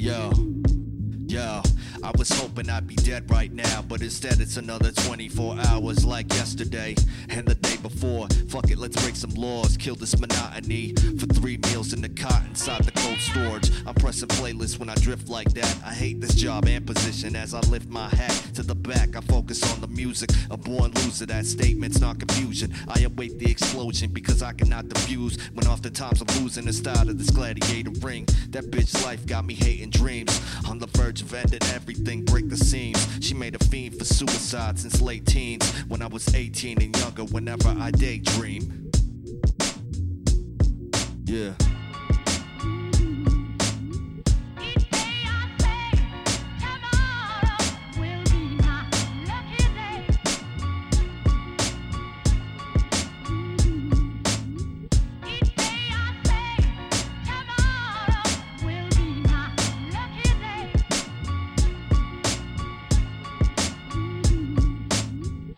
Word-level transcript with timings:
yo, 0.00 0.32
yo. 1.26 1.62
I 2.02 2.10
was 2.16 2.30
hoping 2.30 2.70
I'd 2.70 2.86
be 2.86 2.94
dead 2.94 3.30
right 3.30 3.52
now, 3.52 3.82
but 3.86 4.00
instead 4.00 4.40
it's 4.40 4.56
another 4.56 4.90
24 4.92 5.56
hours 5.66 6.06
like 6.06 6.32
yesterday 6.32 6.94
and 7.28 7.46
the 7.46 7.54
day 7.54 7.76
before. 7.76 8.26
Fuck 8.48 8.70
it, 8.70 8.78
let's 8.78 9.00
break 9.02 9.14
some 9.14 9.34
laws, 9.34 9.76
kill 9.76 9.96
this 9.96 10.18
monotony 10.18 10.94
for 11.18 11.26
three 11.26 11.58
meals 11.66 11.92
in 11.92 12.00
the 12.00 12.08
cot 12.08 12.42
inside 12.46 12.84
the 12.84 12.89
storage. 14.12 14.22
I'm 14.22 14.28
playlists 14.28 14.78
when 14.78 14.88
I 14.88 14.94
drift 14.96 15.28
like 15.28 15.52
that. 15.54 15.76
I 15.84 15.92
hate 15.92 16.20
this 16.20 16.34
job 16.34 16.66
and 16.66 16.86
position 16.86 17.36
as 17.36 17.54
I 17.54 17.60
lift 17.60 17.88
my 17.88 18.08
hat 18.08 18.30
to 18.54 18.62
the 18.62 18.74
back. 18.74 19.16
I 19.16 19.20
focus 19.20 19.62
on 19.72 19.80
the 19.80 19.88
music, 19.88 20.30
a 20.50 20.56
born 20.56 20.92
loser. 20.92 21.26
That 21.26 21.46
statement's 21.46 22.00
not 22.00 22.18
confusion. 22.18 22.74
I 22.88 23.00
await 23.02 23.38
the 23.38 23.50
explosion 23.50 24.10
because 24.12 24.42
I 24.42 24.52
cannot 24.52 24.88
diffuse 24.88 25.36
when 25.54 25.66
oftentimes 25.66 26.22
I'm 26.22 26.42
losing 26.42 26.66
the 26.66 26.72
style 26.72 27.08
of 27.08 27.18
this 27.18 27.30
gladiator 27.30 27.90
ring. 28.00 28.26
That 28.50 28.70
bitch 28.70 29.04
life 29.04 29.26
got 29.26 29.44
me 29.44 29.54
hating 29.54 29.90
dreams 29.90 30.40
on 30.68 30.78
the 30.78 30.86
verge 30.86 31.22
of 31.22 31.32
ending 31.34 31.62
everything, 31.74 32.24
break 32.24 32.48
the 32.48 32.56
seams. 32.56 33.06
She 33.20 33.34
made 33.34 33.54
a 33.54 33.64
fiend 33.64 33.98
for 33.98 34.04
suicide 34.04 34.78
since 34.78 35.00
late 35.00 35.26
teens. 35.26 35.70
When 35.88 36.02
I 36.02 36.06
was 36.06 36.34
18 36.34 36.82
and 36.82 36.96
younger, 36.96 37.24
whenever 37.24 37.68
I 37.68 37.90
daydream. 37.90 38.90
Yeah. 41.24 41.52